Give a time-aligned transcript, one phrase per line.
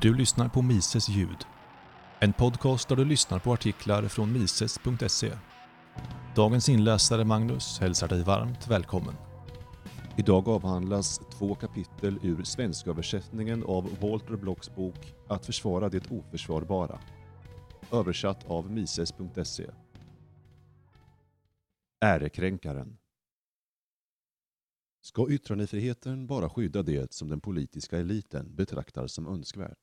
[0.00, 1.46] Du lyssnar på Mises ljud.
[2.20, 5.30] En podcast där du lyssnar på artiklar från mises.se.
[6.36, 9.14] Dagens inläsare Magnus hälsar dig varmt välkommen.
[10.16, 16.98] Idag avhandlas två kapitel ur svensköversättningen av Walter Blocks bok Att försvara det oförsvarbara.
[17.92, 19.66] Översatt av mises.se.
[22.00, 22.96] Ärekränkaren
[25.04, 29.78] Ska yttrandefriheten bara skydda det som den politiska eliten betraktar som önskvärt?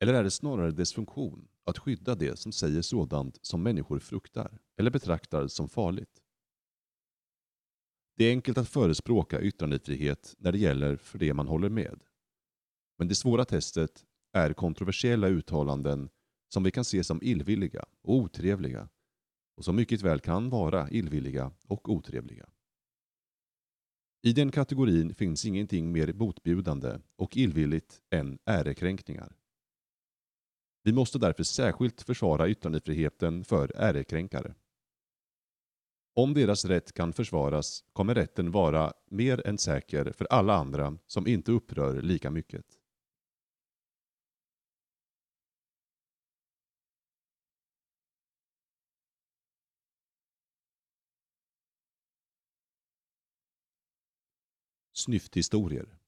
[0.00, 4.58] Eller är det snarare dess funktion att skydda det som säger sådant som människor fruktar
[4.76, 6.22] eller betraktar som farligt?
[8.16, 12.00] Det är enkelt att förespråka yttrandefrihet när det gäller för det man håller med.
[12.98, 16.08] Men det svåra testet är kontroversiella uttalanden
[16.48, 18.88] som vi kan se som illvilliga och otrevliga
[19.56, 22.48] och som mycket väl kan vara illvilliga och otrevliga.
[24.26, 29.36] I den kategorin finns ingenting mer botbjudande och illvilligt än ärekränkningar.
[30.82, 34.54] Vi måste därför särskilt försvara yttrandefriheten för ärekränkare.
[36.14, 41.26] Om deras rätt kan försvaras kommer rätten vara mer än säker för alla andra som
[41.26, 42.66] inte upprör lika mycket.
[54.96, 55.98] Snyfthistorier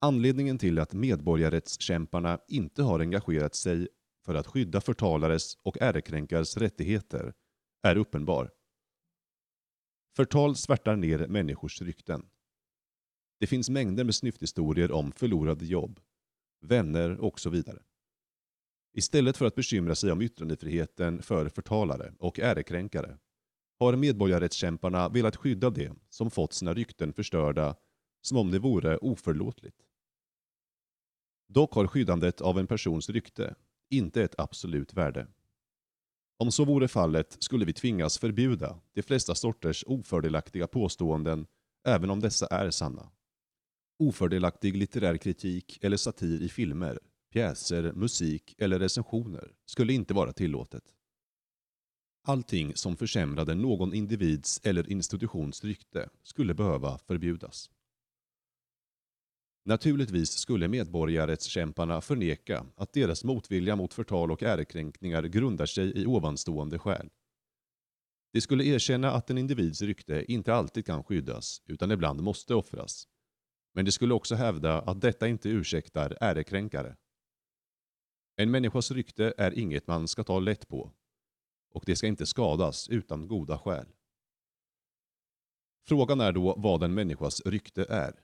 [0.00, 3.88] Anledningen till att medborgarrättskämparna inte har engagerat sig
[4.24, 7.34] för att skydda förtalares och ärekränkares rättigheter
[7.82, 8.50] är uppenbar.
[10.16, 12.26] Förtal svärtar ner människors rykten.
[13.40, 16.00] Det finns mängder med snyfthistorier om förlorade jobb,
[16.60, 17.82] vänner och så vidare.
[18.92, 23.18] Istället för att bekymra sig om yttrandefriheten för förtalare och ärekränkare
[23.82, 27.76] har medborgarrättskämparna velat skydda det som fått sina rykten förstörda
[28.22, 29.76] som om det vore oförlåtligt.
[31.48, 33.54] Dock har skyddandet av en persons rykte
[33.90, 35.26] inte ett absolut värde.
[36.38, 41.46] Om så vore fallet skulle vi tvingas förbjuda de flesta sorters ofördelaktiga påståenden
[41.88, 43.10] även om dessa är sanna.
[43.98, 46.98] Ofördelaktig litterär kritik eller satir i filmer,
[47.32, 50.84] pjäser, musik eller recensioner skulle inte vara tillåtet.
[52.24, 57.70] Allting som försämrade någon individs eller institutions rykte skulle behöva förbjudas.
[59.64, 66.78] Naturligtvis skulle medborgarrättskämparna förneka att deras motvilja mot förtal och ärekränkningar grundar sig i ovanstående
[66.78, 67.10] skäl.
[68.32, 73.08] De skulle erkänna att en individs rykte inte alltid kan skyddas, utan ibland måste offras.
[73.74, 76.96] Men de skulle också hävda att detta inte ursäktar ärekränkare.
[78.36, 80.92] En människas rykte är inget man ska ta lätt på,
[81.74, 83.86] och det ska inte skadas utan goda skäl.
[85.86, 88.20] Frågan är då vad en människas rykte är.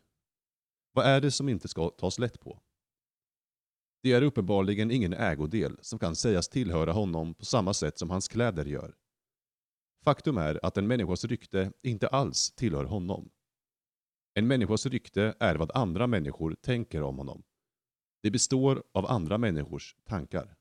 [0.93, 2.63] Vad är det som inte ska tas lätt på?
[4.03, 8.29] Det är uppenbarligen ingen ägodel som kan sägas tillhöra honom på samma sätt som hans
[8.29, 8.95] kläder gör.
[10.05, 13.31] Faktum är att en människas rykte inte alls tillhör honom.
[14.35, 17.43] En människas rykte är vad andra människor tänker om honom.
[18.23, 20.58] Det består av andra människors tankar.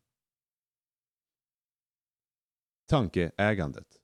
[2.90, 4.02] Tankeägandet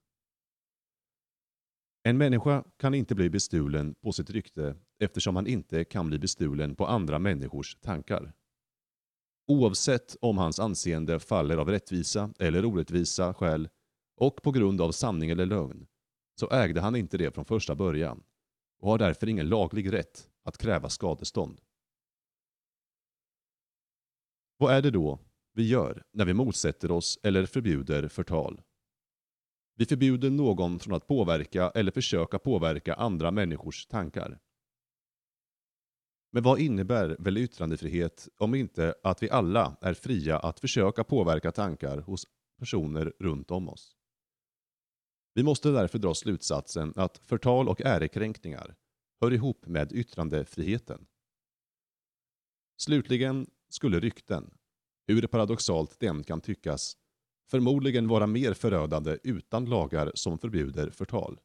[2.03, 6.75] En människa kan inte bli bestulen på sitt rykte eftersom han inte kan bli bestulen
[6.75, 8.33] på andra människors tankar.
[9.47, 13.69] Oavsett om hans anseende faller av rättvisa eller orättvisa skäl
[14.15, 15.87] och på grund av sanning eller lögn,
[16.39, 18.23] så ägde han inte det från första början
[18.79, 21.61] och har därför ingen laglig rätt att kräva skadestånd.
[24.57, 25.19] Vad är det då
[25.53, 28.61] vi gör när vi motsätter oss eller förbjuder förtal?
[29.83, 34.39] Vi förbjuder någon från att påverka eller försöka påverka andra människors tankar.
[36.31, 41.51] Men vad innebär väl yttrandefrihet om inte att vi alla är fria att försöka påverka
[41.51, 42.27] tankar hos
[42.59, 43.95] personer runt om oss?
[45.33, 48.75] Vi måste därför dra slutsatsen att förtal och ärekränkningar
[49.21, 51.05] hör ihop med yttrandefriheten.
[52.77, 54.53] Slutligen skulle rykten,
[55.07, 56.97] hur paradoxalt det än kan tyckas,
[57.49, 61.39] förmodligen vara mer förödande utan lagar som förbjuder förtal.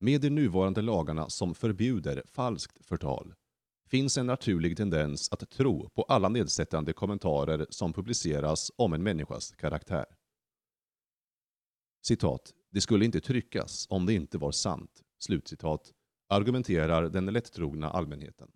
[0.00, 3.34] Med de nuvarande lagarna som förbjuder falskt förtal
[3.86, 9.50] finns en naturlig tendens att tro på alla nedsättande kommentarer som publiceras om en människas
[9.50, 10.06] karaktär.
[12.06, 15.92] Citat, det skulle inte tryckas om det inte var sant, slutcitat,
[16.28, 18.50] argumenterar den lättrogna allmänheten.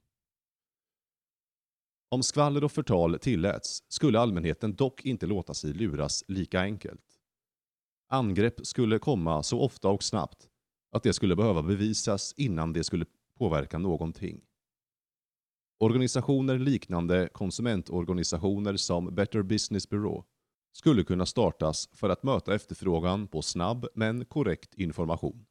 [2.10, 7.04] Om skvaller och förtal tilläts skulle allmänheten dock inte låta sig luras lika enkelt.
[8.08, 10.48] Angrepp skulle komma så ofta och snabbt
[10.92, 13.06] att det skulle behöva bevisas innan det skulle
[13.38, 14.40] påverka någonting.
[15.80, 20.24] Organisationer liknande konsumentorganisationer som Better Business Bureau
[20.72, 25.46] skulle kunna startas för att möta efterfrågan på snabb men korrekt information.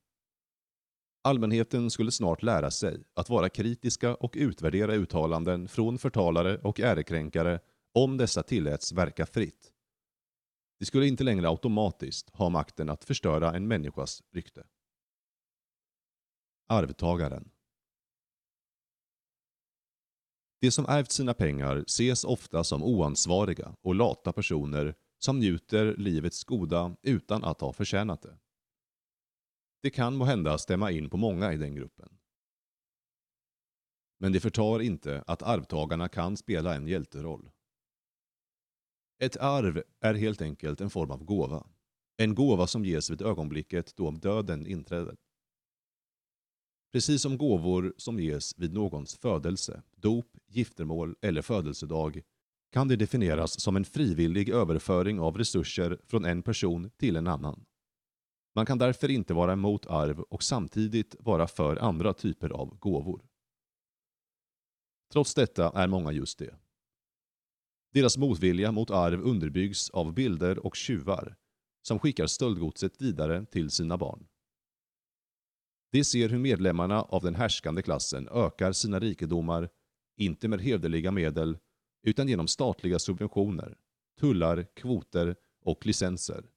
[1.27, 7.59] Allmänheten skulle snart lära sig att vara kritiska och utvärdera uttalanden från förtalare och ärekränkare
[7.93, 9.73] om dessa tilläts verka fritt.
[10.79, 14.63] De skulle inte längre automatiskt ha makten att förstöra en människas rykte.
[16.67, 17.51] Arvtagaren
[20.61, 26.43] De som ärvt sina pengar ses ofta som oansvariga och lata personer som njuter livets
[26.43, 28.37] goda utan att ha förtjänat det.
[29.81, 32.17] Det kan måhända stämma in på många i den gruppen.
[34.19, 37.49] Men det förtar inte att arvtagarna kan spela en hjälteroll.
[39.19, 41.67] Ett arv är helt enkelt en form av gåva.
[42.17, 45.17] En gåva som ges vid ögonblicket då döden inträder.
[46.91, 52.21] Precis som gåvor som ges vid någons födelse, dop, giftermål eller födelsedag
[52.71, 57.65] kan det definieras som en frivillig överföring av resurser från en person till en annan.
[58.57, 63.25] Man kan därför inte vara emot arv och samtidigt vara för andra typer av gåvor.
[65.11, 66.55] Trots detta är många just det.
[67.93, 71.35] Deras motvilja mot arv underbyggs av bilder och tjuvar
[71.81, 74.27] som skickar stöldgodset vidare till sina barn.
[75.91, 79.69] De ser hur medlemmarna av den härskande klassen ökar sina rikedomar,
[80.15, 81.57] inte med hederliga medel,
[82.03, 83.77] utan genom statliga subventioner,
[84.19, 86.49] tullar, kvoter och licenser,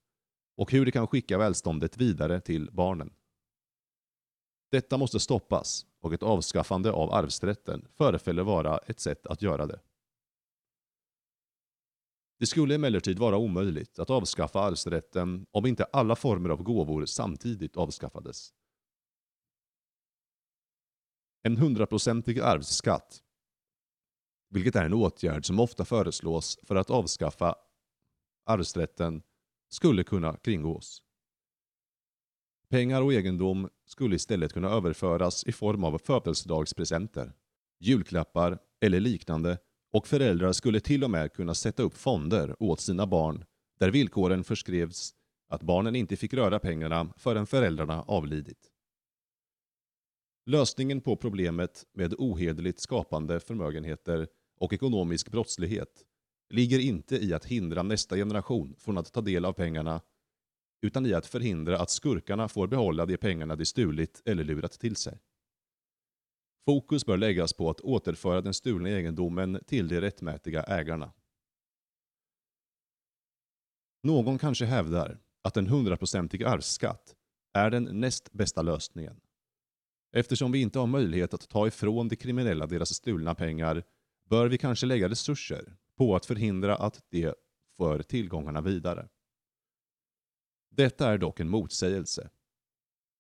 [0.56, 3.12] och hur de kan skicka välståndet vidare till barnen.
[4.70, 9.80] Detta måste stoppas och ett avskaffande av arvsrätten förefaller vara ett sätt att göra det.
[12.38, 17.76] Det skulle emellertid vara omöjligt att avskaffa arvsrätten om inte alla former av gåvor samtidigt
[17.76, 18.52] avskaffades.
[21.42, 23.22] En hundraprocentig arvsskatt,
[24.48, 27.54] vilket är en åtgärd som ofta föreslås för att avskaffa
[28.44, 29.22] arvsrätten,
[29.70, 31.02] skulle kunna kringgås.
[32.68, 37.32] Pengar och egendom skulle istället kunna överföras i form av födelsedagspresenter,
[37.80, 39.58] julklappar eller liknande
[39.92, 43.44] och föräldrar skulle till och med kunna sätta upp fonder åt sina barn
[43.78, 45.14] där villkoren förskrevs
[45.48, 48.70] att barnen inte fick röra pengarna förrän föräldrarna avlidit.
[50.46, 54.28] Lösningen på problemet med ohederligt skapande förmögenheter
[54.60, 56.04] och ekonomisk brottslighet
[56.50, 60.00] ligger inte i att hindra nästa generation från att ta del av pengarna
[60.82, 64.96] utan i att förhindra att skurkarna får behålla de pengarna de stulit eller lurat till
[64.96, 65.18] sig.
[66.64, 71.12] Fokus bör läggas på att återföra den stulna egendomen till de rättmätiga ägarna.
[74.02, 77.14] Någon kanske hävdar att en hundraprocentig arvsskatt
[77.52, 79.20] är den näst bästa lösningen.
[80.12, 83.82] Eftersom vi inte har möjlighet att ta ifrån de kriminella deras stulna pengar
[84.24, 87.34] bör vi kanske lägga resurser på att förhindra att de
[87.76, 89.08] för tillgångarna vidare.
[90.70, 92.30] Detta är dock en motsägelse.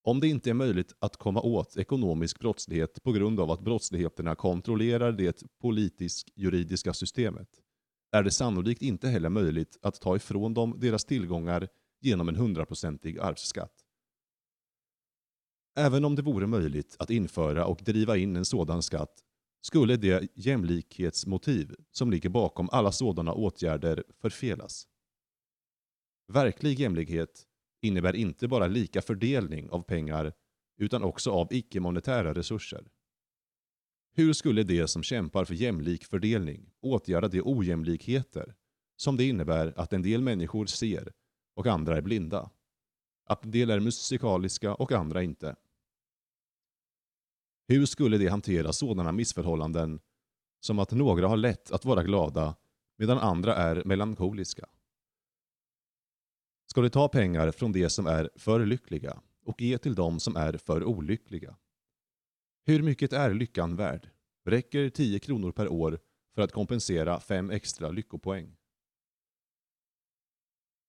[0.02, 4.34] Om det inte är möjligt att komma åt ekonomisk brottslighet på grund av att brottsligheterna
[4.34, 7.48] kontrollerar det politisk-juridiska systemet,
[8.12, 11.68] är det sannolikt inte heller möjligt att ta ifrån dem deras tillgångar
[12.00, 13.74] genom en hundraprocentig arvsskatt.
[15.76, 19.24] Även om det vore möjligt att införa och driva in en sådan skatt
[19.60, 24.86] skulle det jämlikhetsmotiv som ligger bakom alla sådana åtgärder förfelas.
[26.32, 27.46] Verklig jämlikhet
[27.82, 30.32] innebär inte bara lika fördelning av pengar
[30.78, 32.88] utan också av icke-monetära resurser.
[34.12, 38.54] Hur skulle de som kämpar för jämlik fördelning åtgärda de ojämlikheter
[38.96, 41.12] som det innebär att en del människor ser
[41.54, 42.50] och andra är blinda?
[43.26, 45.56] Att en del är musikaliska och andra inte?
[47.70, 50.00] Hur skulle de hantera sådana missförhållanden
[50.60, 52.56] som att några har lätt att vara glada
[52.98, 54.68] medan andra är melankoliska?
[56.66, 60.36] Ska de ta pengar från de som är för lyckliga och ge till de som
[60.36, 61.56] är för olyckliga?
[62.66, 64.10] Hur mycket är lyckan värd?
[64.44, 66.00] Räcker 10 kronor per år
[66.34, 68.56] för att kompensera fem extra lyckopoäng?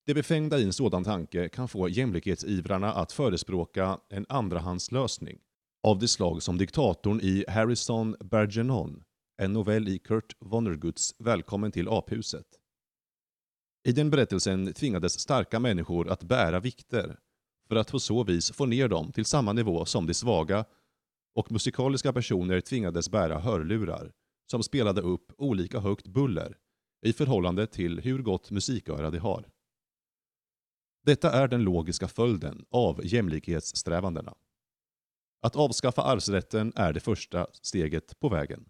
[0.05, 5.39] Det befängda i en sådan tanke kan få jämlikhetsivrarna att förespråka en andrahandslösning
[5.83, 9.03] av det slag som diktatorn i Harrison Bergeron,
[9.37, 12.45] en novell i Kurt Vonneguts Välkommen till aphuset.
[13.87, 17.17] I den berättelsen tvingades starka människor att bära vikter
[17.67, 20.65] för att på så vis få ner dem till samma nivå som de svaga
[21.35, 24.11] och musikaliska personer tvingades bära hörlurar
[24.51, 26.57] som spelade upp olika högt buller
[27.05, 29.49] i förhållande till hur gott musiköra de har.
[31.05, 34.33] Detta är den logiska följden av jämlikhetssträvandena.
[35.41, 38.65] Att avskaffa arvsrätten är det första steget på vägen.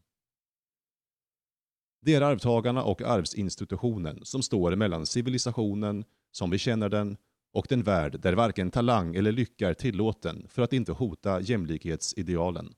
[2.02, 7.18] Det är arvtagarna och arvsinstitutionen som står mellan civilisationen, som vi känner den,
[7.54, 12.74] och den värld där varken talang eller lycka är tillåten för att inte hota jämlikhetsidealen.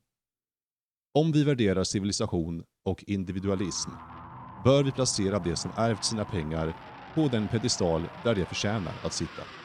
[1.14, 3.90] Om vi värderar civilisation och individualism
[4.64, 6.74] bör vi placera de som ärvt sina pengar
[7.16, 9.63] på den pedestal där de förtjänar att sitta.